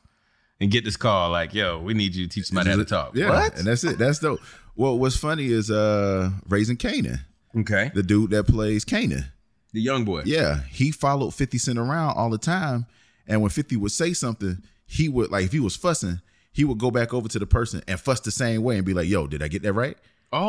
[0.60, 3.16] and get this call like, yo, we need you to teach somebody how to talk.
[3.16, 3.58] Yeah, What?
[3.58, 3.98] and that's it.
[3.98, 4.40] That's dope.
[4.76, 7.20] Well, what's funny is uh Raising Kanan,
[7.58, 7.92] Okay.
[7.94, 9.26] the dude that plays Kanan.
[9.74, 10.24] The young boy.
[10.26, 12.86] Yeah, he followed 50 Cent around all the time.
[13.28, 16.22] And when 50 would say something, he would like if he was fussing,
[16.54, 18.94] he would go back over to the person and fuss the same way and be
[18.94, 19.98] like, yo, did I get that right?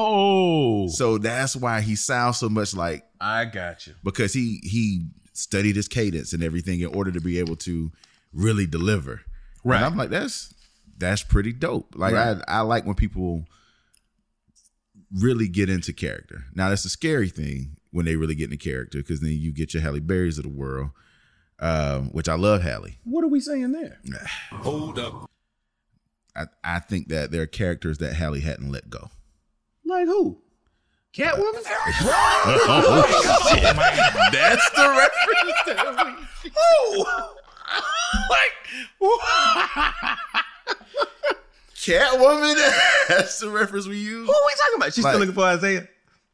[0.03, 0.89] Oh.
[0.89, 3.95] So that's why he sounds so much like I got you.
[4.05, 7.91] because he he studied his cadence and everything in order to be able to
[8.33, 9.23] really deliver.
[9.69, 9.77] Right.
[9.77, 10.55] And I'm like, that's
[10.97, 11.95] that's pretty dope.
[11.95, 12.39] Like Right.
[12.49, 13.45] I I like when people
[15.13, 16.45] really get into character.
[16.55, 19.75] Now that's a scary thing when they really get into character because then you get
[19.75, 20.91] your Halle Berrys of the world,
[21.59, 22.99] um, which I love Halle.
[23.05, 23.99] What are we saying there?
[24.51, 25.31] Hold up.
[26.35, 29.11] I, I think that there are characters that Halle hadn't let go.
[29.85, 30.41] Like who?
[31.15, 31.63] Catwoman?
[34.33, 35.09] That's the
[35.67, 36.55] reference.
[36.55, 37.05] Who?
[38.31, 38.53] like
[41.75, 42.55] Catwoman.
[43.09, 44.27] That's the reference we use.
[44.27, 44.95] who are we talking about?
[44.95, 45.89] She's Like- still looking for Isaiah.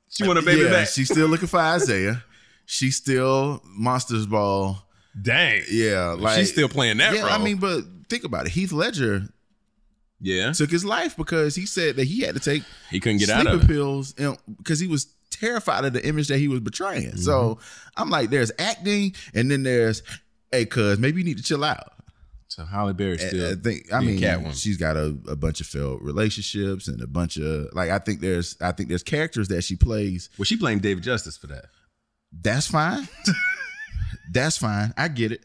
[0.09, 0.89] She want a baby yeah, back.
[0.89, 2.23] she's still looking for Isaiah.
[2.67, 4.79] She's still Monsters Ball.
[5.21, 5.63] Dang.
[5.69, 7.31] Yeah, like she's still playing that Yeah, role.
[7.33, 8.53] I mean, but think about it.
[8.53, 9.23] Heath Ledger
[10.21, 10.53] yeah.
[10.53, 13.47] took his life because he said that he had to take He couldn't get out
[13.49, 17.17] of pills because he was terrified of the image that he was betraying.
[17.17, 18.03] So Mm-hmm.
[18.03, 20.03] I'm like, there's acting, and then there's,
[20.55, 21.93] hey, cuz maybe you need to chill out.
[22.49, 23.53] So Halle Berry still.
[23.53, 24.55] I think I mean Catwoman.
[24.55, 28.21] she's got a, a bunch of failed relationships and a bunch of like I think
[28.21, 30.31] there's I think there's characters that she plays.
[30.39, 31.67] well, she blamed David Justice for that.
[32.33, 33.09] That's fine.
[34.33, 34.95] That's fine.
[34.97, 35.43] I get it.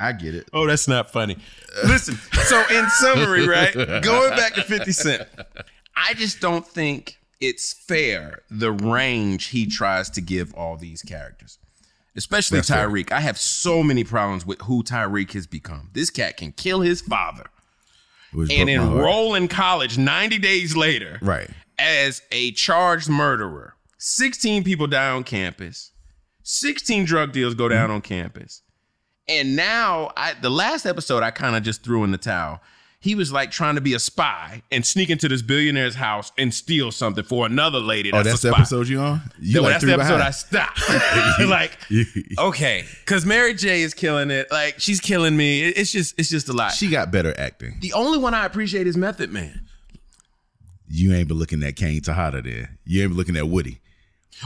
[0.00, 0.48] I get it.
[0.52, 1.36] Oh, that's not funny.
[1.84, 3.72] Listen, so in summary, right?
[3.72, 5.28] Going back to 50 Cent,
[5.96, 11.58] I just don't think it's fair the range he tries to give all these characters.
[12.16, 12.70] Especially That's.
[12.70, 13.10] Tariq.
[13.12, 15.90] I have so many problems with who Tariq has become.
[15.92, 17.46] This cat can kill his father
[18.32, 18.96] and broke my heart.
[18.96, 21.50] enroll in college 90 days later Right.
[21.78, 23.74] as a charged murderer.
[23.98, 25.90] 16 people die on campus.
[26.42, 27.94] 16 drug deals go down mm-hmm.
[27.94, 28.62] on campus.
[29.26, 32.60] And now, I, the last episode, I kind of just threw in the towel.
[33.04, 36.54] He was like trying to be a spy and sneak into this billionaire's house and
[36.54, 38.10] steal something for another lady.
[38.10, 38.60] Oh, That's, that's a the spy.
[38.60, 39.20] episode you on?
[39.38, 40.22] You That- like that's the episode behind.
[40.22, 40.80] I stopped.
[41.50, 41.76] like,
[42.38, 44.50] okay, because Mary J is killing it.
[44.50, 45.60] Like, she's killing me.
[45.64, 46.72] It's just, it's just a lot.
[46.72, 47.76] She got better acting.
[47.80, 49.60] the only one I appreciate is Method Man.
[50.88, 52.78] You ain't been looking at Cane Tejada there.
[52.86, 53.80] You ain't been looking at Woody.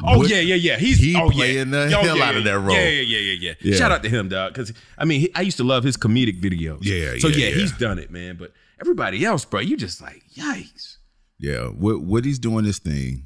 [0.05, 0.77] Oh yeah, yeah, yeah.
[0.79, 1.87] He's he oh, playing yeah.
[1.87, 2.77] the Oh, hell yeah, out of that role.
[2.77, 3.77] Yeah, yeah, yeah, yeah, yeah.
[3.77, 4.53] Shout out to him, dog.
[4.53, 6.79] Because I mean, he, I used to love his comedic videos.
[6.83, 8.37] Yeah, So yeah, he's done it, man.
[8.37, 10.97] But everybody else, bro, you just like yikes.
[11.39, 13.25] Yeah, what what he's doing this thing.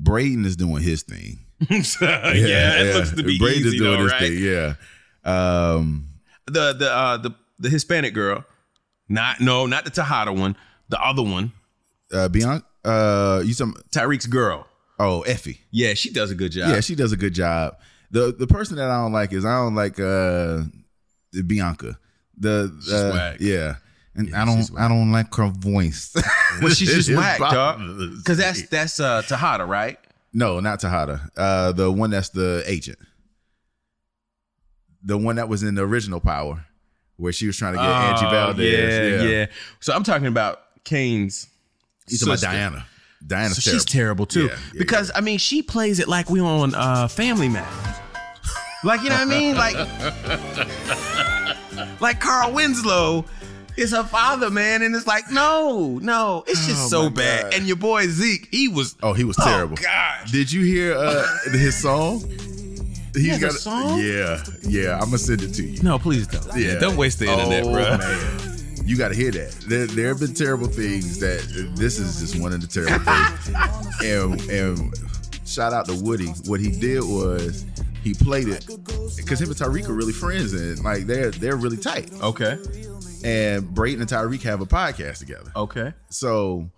[0.00, 1.40] Brayden is doing his thing.
[1.70, 1.80] yeah,
[2.80, 4.20] it looks to be easy is doing though, his right?
[4.20, 4.38] thing.
[4.38, 4.74] Yeah.
[5.24, 6.08] Um,
[6.46, 8.44] The the uh the the Hispanic girl,
[9.08, 10.56] not no, not the Tejada one,
[10.88, 11.52] the other one,
[12.12, 14.66] uh, Bianca, uh, you some Tariq's girl.
[14.98, 15.60] Oh Effie.
[15.70, 16.70] Yeah, she does a good job.
[16.70, 17.76] Yeah, she does a good job.
[18.10, 20.62] The the person that I don't like is I don't like uh
[21.46, 21.98] Bianca.
[22.36, 23.36] The uh, whack.
[23.40, 23.76] yeah.
[24.14, 26.12] And I don't I don't like her voice.
[26.62, 27.78] well, she's just whack, dog.
[28.16, 29.98] Because that's that's uh Tejada, right?
[30.32, 31.20] no, not Tejada.
[31.36, 32.98] Uh the one that's the agent.
[35.04, 36.64] The one that was in the original Power,
[37.16, 39.22] where she was trying to get Angie Oh, Valdez.
[39.22, 39.46] Yeah, yeah,
[39.80, 41.46] So I'm talking about Cane's.
[42.08, 42.40] You talking about.
[42.40, 42.86] Diana.
[43.26, 43.78] Diana's So terrible.
[43.80, 44.46] she's terrible too.
[44.46, 47.96] Yeah, yeah, because I mean, she plays it like we on uh, Family Matters.
[48.84, 49.56] Like you know what I mean?
[49.56, 49.76] Like,
[52.00, 53.24] like Carl Winslow
[53.76, 57.44] is her father, man, and it's like, no, no, it's just Oh, so bad.
[57.44, 57.54] God.
[57.54, 58.96] And your boy Zeke, he was.
[59.02, 59.76] Oh, he was terrible.
[59.76, 60.30] gosh.
[60.30, 62.20] Did you hear uh his song?
[63.14, 63.98] He's has a song?
[64.00, 64.94] Yeah, yeah.
[64.94, 65.82] I'm gonna send it to you.
[65.82, 66.56] No, please don't.
[66.56, 66.78] Yeah.
[66.78, 67.98] don't waste the internet, oh, bro.
[67.98, 68.47] Man.
[68.88, 69.52] You got to hear that.
[69.68, 73.74] There, there have been terrible things that this is just one of the terrible things.
[74.02, 74.94] And and
[75.46, 76.28] shout out to Woody.
[76.46, 77.66] What he did was
[78.02, 78.64] he played it
[79.16, 82.10] because him and Tariq are really friends and like they're they're really tight.
[82.22, 82.52] Okay,
[83.24, 85.50] And Brayden and Tariq have a podcast together.
[85.54, 85.92] okay.
[86.10, 86.70] So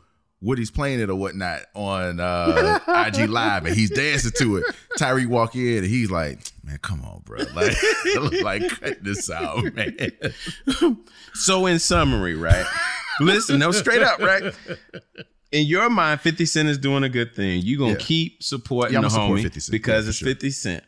[0.42, 4.64] Woody's playing it or whatnot on uh, IG Live, and he's dancing to it.
[4.98, 7.38] Tyree walk in, and he's like, "Man, come on, bro!
[7.54, 7.76] Like,
[8.42, 10.10] like cut this out, man."
[11.34, 12.64] So in summary, right?
[13.20, 14.54] Listen, no, straight up, right?
[15.52, 17.60] In your mind, 50 Cent is doing a good thing.
[17.64, 17.98] You're gonna Yeah.
[17.98, 19.72] keep supporting Yeah, the I'ma support homie 50 Cent.
[19.72, 20.28] because Yeah, it's sure.
[20.28, 20.84] 50 Cent.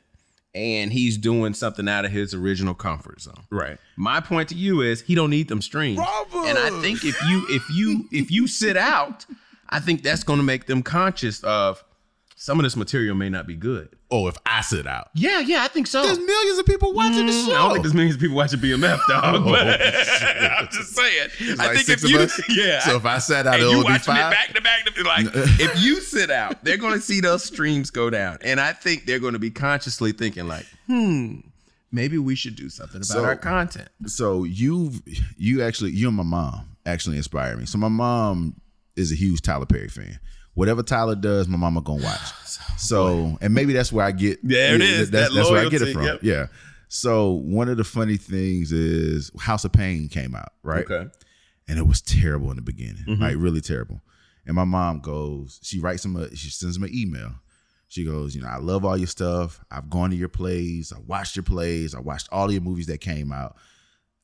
[0.55, 3.47] And he's doing something out of his original comfort zone.
[3.51, 3.79] Right.
[3.97, 5.99] My point to you is he don't need them streams.
[5.99, 9.25] And I think if you if you if you sit out,
[9.71, 11.83] I think that's gonna make them conscious of
[12.43, 13.89] some of this material may not be good.
[14.11, 15.11] Oh, if I sit out.
[15.15, 16.03] Yeah, yeah, I think so.
[16.05, 17.53] There's millions of people watching the Mm, show.
[17.55, 19.45] I don't think there's millions of people watching BMF, dog.
[19.45, 21.29] But I'm just saying.
[21.41, 22.41] I Like think if you, us?
[22.49, 22.81] yeah.
[22.81, 24.85] So if I sat out, and it you would be watching it back to back,
[24.85, 25.27] to like
[25.61, 29.07] if you sit out, they're going to see those streams go down, and I think
[29.07, 31.37] they're going to be consciously thinking like, hmm,
[31.93, 33.89] maybe we should do something about So- our content.
[34.07, 34.91] so you
[35.37, 37.67] you actually you and my mom actually inspired me.
[37.67, 38.57] So my mom
[38.97, 40.19] is a huge Tyler Perry fan.
[40.55, 42.21] Whatever Tyler does, my mama gonna watch.
[42.79, 45.69] So and maybe that's where I get There it is, That's, that that's where I
[45.69, 46.03] get it from.
[46.05, 46.19] yep.
[46.23, 46.47] Yeah.
[46.89, 50.85] So one of the funny things is House of Payne came out, right?
[50.91, 51.09] Okay.
[51.69, 53.23] And it was terrible in the beginning, Mm-hmm.
[53.23, 54.01] like really terrible.
[54.47, 57.33] And my mom goes, she writes him a, she sends him an email.
[57.89, 59.61] She goes, you know, I love all your stuff.
[59.71, 60.93] I've gone to your plays.
[60.93, 61.95] I watched your plays.
[61.95, 63.55] I watched all your movies that came out.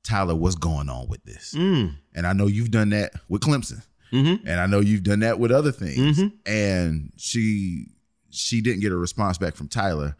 [0.02, 1.54] Tyler, what's going on with this?
[1.56, 1.94] Mm.
[2.14, 3.82] And I know you've done that with Clemson.
[4.12, 4.46] Mm-hmm.
[4.48, 6.18] And I know you've done that with other things.
[6.18, 6.32] Mhm.
[6.46, 7.86] And she
[8.30, 10.16] she didn't get a response back from Tyler,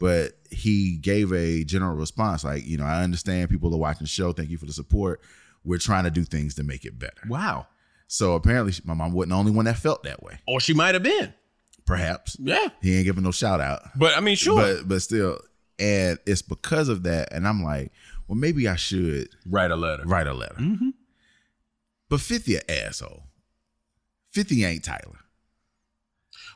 [0.00, 4.08] but he gave a general response like, you know, I understand people are watching the
[4.08, 4.32] show.
[4.32, 5.20] Thank you for the support.
[5.64, 7.20] We're trying to do things to make it better.
[7.28, 7.66] Wow.
[8.06, 10.38] So apparently, my mom wasn't the only one that felt that way.
[10.46, 11.34] Or she might have been.
[11.84, 12.68] Perhaps Yeah.
[12.80, 14.56] he ain't giving no shout out, But I mean, sure.
[14.56, 15.38] but but still,
[15.78, 17.32] and it's because of that.
[17.32, 17.92] And I'm like,
[18.28, 20.02] well, maybe I should Write a letter.
[20.06, 20.54] write a letter.
[20.56, 20.90] Mm-hmm.
[22.08, 23.24] But Fifty an asshole.
[24.30, 25.18] Fifty ain't Tyler.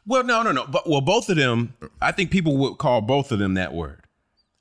[0.07, 0.67] Well, no, no, no.
[0.67, 4.01] But well, both of them, I think people would call both of them that word.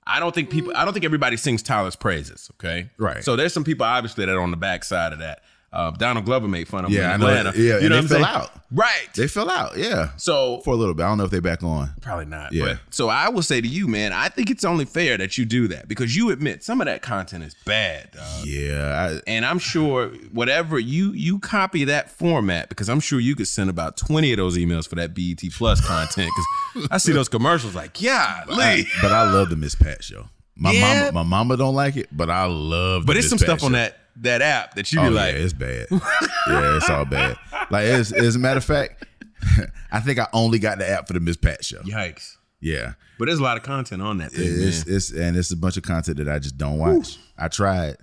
[0.05, 0.73] I don't think people.
[0.75, 2.49] I don't think everybody sings Tyler's praises.
[2.55, 3.23] Okay, Right.
[3.23, 5.41] So there's some people obviously that are on the backside of that.
[5.73, 7.39] Uh, Donald Glover made fun of Yeah, him in I know.
[7.39, 7.57] Atlanta.
[7.57, 8.35] Yeah, you and know they what I'm fell saying?
[8.43, 8.51] out.
[8.73, 9.07] Right.
[9.15, 9.77] They fell out.
[9.77, 11.03] Yeah, so for a little bit.
[11.03, 11.91] I don't know if they're back on.
[12.01, 12.51] Probably not.
[12.51, 12.65] Yeah.
[12.65, 15.45] But so I will say to you, man, I think it's only fair that you
[15.45, 18.11] do that because you admit some of that content is bad.
[18.11, 18.45] dog.
[18.45, 23.35] Yeah, I, And I'm sure whatever you you copy that format because I'm sure you
[23.35, 26.29] could send about 20 of those emails for that BET Plus content
[26.73, 30.27] because I see those commercials like, yeah, I- but I love the Miss Pat show.
[30.57, 30.99] My Yeah.
[30.99, 33.05] mama, my mama don't like it, but I love.
[33.05, 35.09] but the it's Miss some Pat stuff on that that app that you Oh be
[35.09, 35.87] like, yeah, it's bad.
[35.91, 37.37] yeah, it's all bad.
[37.69, 39.05] Like as, as a matter of fact,
[39.91, 41.81] I think I only got the app for the Miss Pat show.
[41.81, 42.37] yikes.
[42.63, 45.57] Yeah, But there's a lot of content on that thing, it's it's and it's a
[45.57, 47.17] bunch of content that I just don't watch.
[47.35, 47.95] I tried,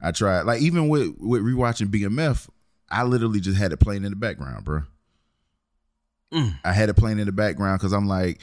[0.00, 0.42] I tried.
[0.42, 2.48] Like even with with rewatching BMF,
[2.88, 4.82] I literally just had it playing in the background, bro.
[6.32, 6.54] Mm.
[6.64, 8.38] I had it playing in the background because I'm like,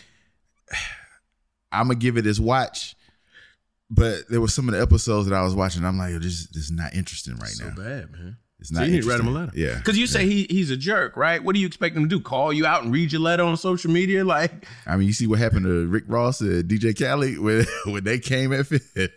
[1.72, 2.96] I'm gonna give it this watch.
[3.94, 5.84] But there were some of the episodes that I was watching.
[5.84, 7.76] I'm like, Yo, this, this is not interesting right so now.
[7.76, 8.38] bad, man.
[8.60, 8.86] It's So not.
[8.88, 9.52] you need to write him a letter.
[9.56, 11.44] Yeah, Because you say he he's a jerk, right?
[11.44, 12.22] What do you expect him to do?
[12.22, 14.24] Call you out and read your letter on social media?
[14.32, 18.04] Like, I mean, you see what happened to Rick Ross and DJ Khaled when when
[18.06, 19.12] they came at 50.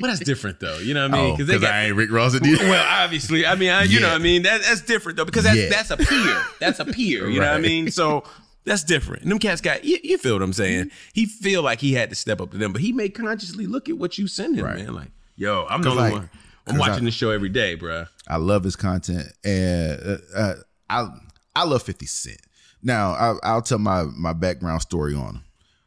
[0.00, 0.78] well, that's different though.
[0.78, 1.34] You know what I mean?
[1.34, 2.58] Oh, because I ain't Rick Ross and DJ.
[2.60, 4.42] well, obviously, I mean, I, you know what I mean?
[4.42, 5.68] That, that's different though because that's Yeah.
[5.68, 6.42] that's a peer.
[6.58, 7.28] That's a peer.
[7.28, 7.90] You know what I mean?
[7.90, 8.24] So
[8.64, 9.22] that's different.
[9.22, 10.90] And them cats got you, you feel what I'm saying?
[11.12, 13.88] He feel like he had to step up to them, but he may consciously look
[13.88, 14.76] at what you send him, Right.
[14.76, 14.94] man.
[14.94, 16.30] Like, yo, I'm the only like, one.
[16.66, 18.08] I'm watching I- the show every day, bruh.
[18.28, 20.54] I love his content, and uh, uh,
[20.88, 21.08] I
[21.56, 22.40] I love Fifty Cent.
[22.82, 25.44] Now I, I'll tell my my background story on him.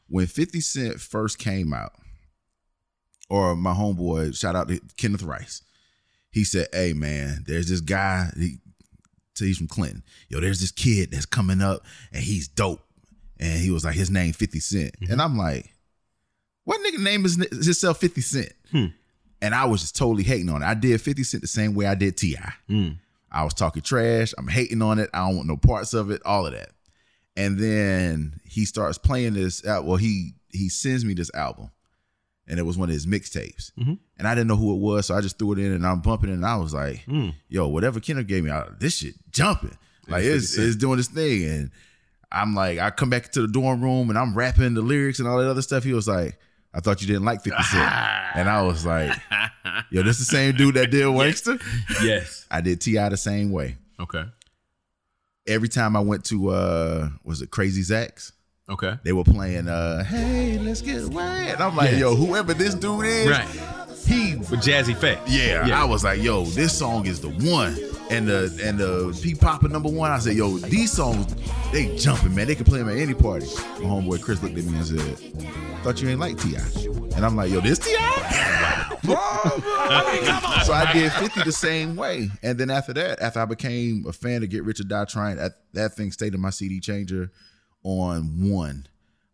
[0.07, 1.93] When Fifty Cent first came out,
[3.29, 5.61] or my homeboy, shout out to Kenneth Rice,
[6.29, 8.29] he said, "Hey man, there's this guy.
[8.37, 8.57] He,
[9.35, 10.03] so he's from Clinton.
[10.29, 12.81] Yo, there's this kid that's coming up, and he's dope."
[13.39, 15.73] And he was like, his name Fifty Cent, and I'm like,
[16.63, 18.53] what nigga name is himself Fifty Cent?
[19.41, 20.65] And I was just totally hating on it.
[20.65, 22.53] I did 50 Cent the same way I did T.I.
[23.31, 24.33] I was talking trash.
[24.37, 25.09] I'm hating on it.
[25.13, 26.69] I don't want no parts of it, all of that.
[27.35, 29.61] And then he starts playing this.
[29.63, 31.69] Well, he he sends me this album.
[32.47, 33.71] And it was one of his mixtapes.
[33.79, 33.97] Mhm.
[34.19, 35.07] And I didn't know who it was.
[35.07, 36.33] So I just threw it in and I'm bumping it.
[36.33, 37.33] And I was like, Mm.
[37.49, 39.75] yo, whatever Kenneth gave me, I, this shit jumping.
[40.07, 40.67] Like It's it's 50 Cent.
[40.67, 41.43] it's doing this thing.
[41.49, 41.71] And
[42.31, 45.27] I'm like, I come back to the dorm room and I'm rapping the lyrics and
[45.27, 45.83] all that other stuff.
[45.83, 46.37] He was like,
[46.73, 47.91] I thought you didn't like 50 Cent.
[48.35, 49.11] and I was like,
[49.89, 51.59] yo, this is the same dude that did Wankster?
[52.03, 52.45] yes.
[52.51, 53.09] I did T.I.
[53.09, 53.77] the same way.
[53.99, 54.25] Okay.
[55.47, 58.33] Every time I went to uh was it Crazy Zach's?
[58.69, 58.97] Okay.
[59.03, 61.49] They were playing uh Hey, let's get away.
[61.51, 61.97] And I'm like, Yeah.
[61.99, 63.47] yo, whoever this dude is, Right.
[64.07, 65.19] he With Jazze Pha.
[65.27, 65.81] yeah, Yeah.
[65.81, 67.77] I was like, yo, this song is the one.
[68.09, 71.35] And the and the P Popper number one, I said, yo, these songs,
[71.71, 72.45] they jumping, man.
[72.47, 73.47] They can play them at any party.
[73.79, 75.17] My homeboy Chris looked at me and said,
[75.83, 76.59] Thought you ain't like T.I.
[77.15, 78.97] And I'm like, yo, this T.I.?
[80.65, 82.29] so I did 50 the same way.
[82.43, 85.37] And then after that, after I became a fan of Get Rich or Die Trying,
[85.37, 87.31] that, that thing stayed in my CD changer
[87.85, 88.87] on one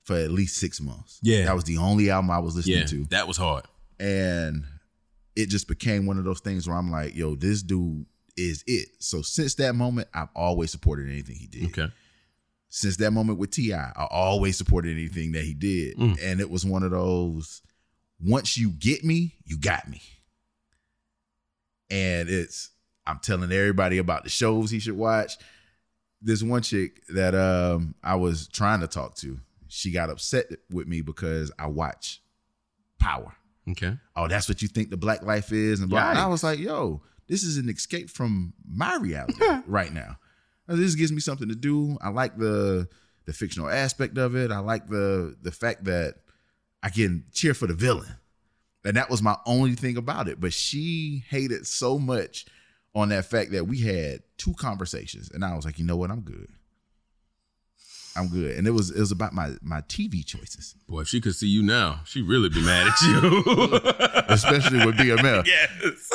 [0.04, 1.20] for at least six months.
[1.24, 1.46] Yeah.
[1.46, 2.86] That was the only album I was listening Yeah.
[2.86, 3.66] to That was hard.
[4.00, 4.66] and
[5.36, 8.90] it just became one of those things where I'm like, yo, this dude is it.
[9.00, 11.66] So since that moment, I've always supported anything he did.
[11.68, 11.88] Okay.
[12.68, 16.18] since that moment with T.I., I always supported anything that he did, mm.
[16.22, 17.62] and it was one of those.
[18.20, 20.02] Once you get me, you got me.
[21.90, 22.70] And it's
[23.06, 25.34] I'm telling everybody about the shows he should watch.
[26.22, 30.88] This one chick that um I was trying to talk to, she got upset with
[30.88, 32.22] me because I watch
[33.00, 33.34] Power.
[33.70, 33.98] Okay.
[34.16, 36.12] Oh, that's what you think the black life is, and blah.
[36.12, 40.18] And I was like, yo, this is an escape from my reality right now.
[40.68, 41.98] This gives me something to do.
[42.02, 42.88] I like the
[43.26, 44.52] the fictional aspect of it.
[44.52, 46.16] I like the the fact that
[46.84, 48.16] I can cheer for the villain.
[48.84, 50.40] And that was my only thing about it.
[50.40, 52.46] But she hated so much
[52.94, 55.30] on that fact that we had two conversations.
[55.32, 56.12] And I was like, you know what?
[56.12, 56.50] I'm good.
[58.16, 58.58] I'm good.
[58.58, 61.48] And it was it was about my my TV choices, Boy, if she could see
[61.48, 63.82] you now, she'd really be mad at you.
[64.28, 65.46] especially with BMF.
[65.48, 66.12] yes.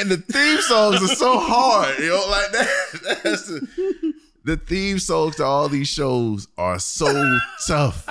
[0.00, 3.20] And the theme songs are so hard, you know, like that.
[3.22, 8.08] That's the, the theme songs to all these shows are so tough.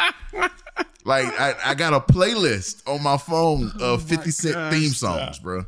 [1.06, 5.20] Like I, I got a playlist on my phone of 50 Cent gosh, theme stop.
[5.20, 5.66] songs, bro.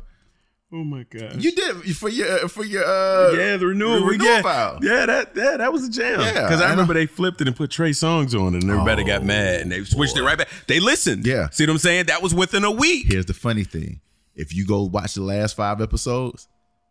[0.72, 1.36] Oh my gosh.
[1.36, 4.78] You did for your for your uh yeah, the renewal, renewal yeah, file.
[4.82, 6.20] yeah, that yeah, that was a jam.
[6.20, 8.70] Yeah, because I and remember they flipped it and put Trey Songz on it, and
[8.72, 10.48] everybody got Oh, mad, and they switched it right back.
[10.66, 11.24] They listened.
[11.24, 11.50] Yeah.
[11.50, 12.06] see what I'm saying?
[12.06, 13.06] That was within a week.
[13.08, 14.00] Here's the funny thing.
[14.34, 16.48] If you go watch the last five episodes,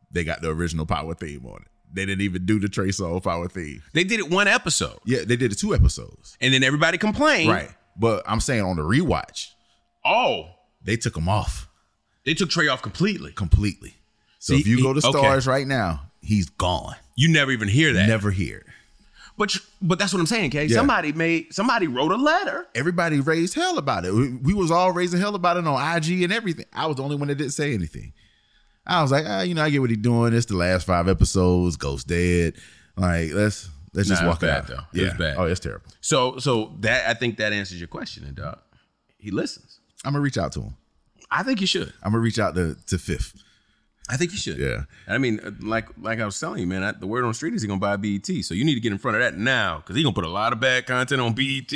[0.09, 1.67] they got the original power theme on it.
[1.93, 3.83] They didn't even do the Trey Songz power theme.
[3.93, 6.37] They did it one episode, Yeah, they did it two episodes.
[6.39, 7.49] and then everybody complained.
[7.51, 7.69] Right.
[7.97, 9.49] But I'm saying on the rewatch,
[10.05, 10.45] Oh,
[10.81, 11.67] they took them off.
[12.25, 13.31] They took Trey off completely.
[13.31, 13.95] completely.
[14.39, 15.17] So See, if you go to he- okay.
[15.19, 16.95] Starz right now, he's gone.
[17.15, 18.07] You never even hear that.
[18.07, 18.57] Never hear.
[18.57, 18.65] it.
[19.37, 20.65] But but that's what I'm saying, Kay.
[20.65, 20.77] Yeah.
[20.77, 22.67] Somebody made somebody wrote a letter.
[22.73, 24.13] Everybody raised hell about it.
[24.13, 26.65] We, we was all raising hell about it on IG and everything.
[26.73, 28.13] I was the only one that didn't say anything.
[28.87, 30.33] I was like, ah, you know, I get what he's doing.
[30.33, 31.75] It's the last five episodes.
[31.75, 32.53] Ghost dead.
[32.95, 34.67] Like let's let's just Nah, it walk was it bad, out.
[34.67, 34.99] though.
[34.99, 35.09] It Yeah.
[35.09, 35.35] was bad.
[35.37, 35.85] Oh, it's terrible.
[36.01, 38.59] So so that I think that answers your question, and dog.
[39.17, 39.79] He listens.
[40.05, 40.75] I'm gonna reach out to him.
[41.35, 41.93] I think you should.
[42.01, 43.41] I'm gonna reach out to to Fifth.
[44.07, 44.57] I think you should.
[44.57, 44.83] Yeah.
[45.07, 46.83] I mean, like like I was telling you, man.
[46.83, 48.79] I, the word on the street is he gonna buy BET, so you need to
[48.81, 51.21] get in front of that now because he gonna put a lot of bad content
[51.21, 51.73] on BET.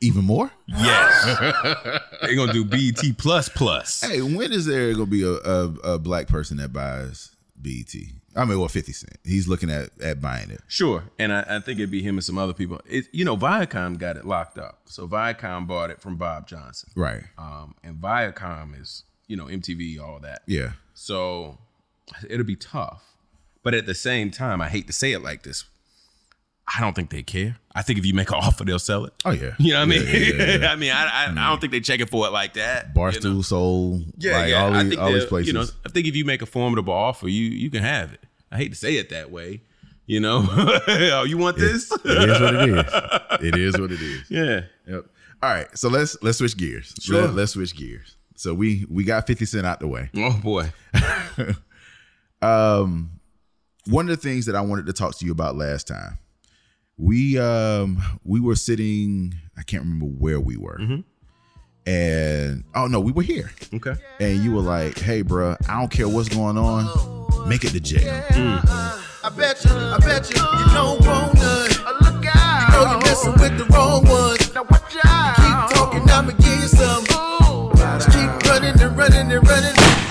[0.00, 0.50] Even more.
[0.66, 1.24] Yes,
[2.22, 4.02] They're gonna do BET plus plus.
[4.02, 7.94] Hey, when is there gonna be a, a, a black person that buys BET?
[8.36, 9.18] I mean, well, Fifty Cent.
[9.24, 10.60] He's looking at at buying it.
[10.66, 12.80] Sure, and I, I think it'd be him and some other people.
[12.86, 16.90] It, you know, Viacom got it locked up, so Viacom bought it from Bob Johnson.
[16.96, 17.22] Right.
[17.38, 20.42] Um, and Viacom is you know MTV, all that.
[20.46, 20.72] Yeah.
[20.94, 21.58] So
[22.28, 23.02] it'll be tough.
[23.62, 25.64] But at the same time, I hate to say it like this.
[26.66, 27.56] I don't think they care.
[27.74, 29.12] I think if you make an offer, they'll sell it.
[29.24, 29.54] Oh yeah.
[29.58, 30.02] You know what I mean?
[30.06, 30.66] yeah, yeah, yeah.
[30.72, 32.94] I mean, I, I, I don't think they checking for it like that.
[32.94, 33.42] Barstool, you know?
[33.42, 34.62] Soul, Yeah, like yeah.
[34.64, 35.46] all I these, think all these places.
[35.48, 38.20] You know, I think if you make a formidable offer, you you can have it.
[38.50, 39.60] I hate to say it that way.
[40.06, 41.90] You know, oh, you want this?
[41.90, 42.00] it
[42.30, 42.84] is what it is.
[43.40, 44.30] It is what it is.
[44.30, 44.60] yeah.
[44.86, 45.06] Yep.
[45.42, 46.94] All right, so let's let's switch gears.
[47.00, 47.26] Sure.
[47.28, 48.16] Let, us switch gears.
[48.36, 50.10] So we we got Fifty Cent out the way.
[50.16, 50.70] Oh boy.
[52.42, 53.20] Um,
[53.86, 56.18] one of the things that I wanted to talk to you about last time,
[56.96, 59.34] we um we were sitting.
[59.56, 60.78] I can't remember where we were,
[61.86, 63.50] and oh no, we were here.
[63.72, 63.94] Okay.
[64.20, 67.48] And you were like, "Hey, bruh, I don't care what's going on.
[67.48, 68.12] Make it to jail."
[69.24, 71.68] I bet you, I bet you, you don't want none.
[72.02, 72.68] Look out.
[72.68, 74.54] You know you're messing with the wrong ones.
[74.54, 75.36] Now watch out.
[75.36, 77.04] Keep talking, I'ma give you some.
[77.96, 80.03] Just keep running and running and running.